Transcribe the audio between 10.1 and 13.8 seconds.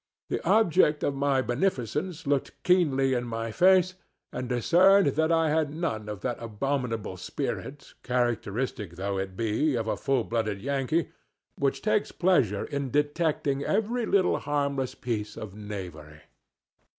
blooded Yankee, which takes pleasure in detecting